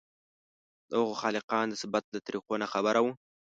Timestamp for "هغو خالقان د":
0.99-1.75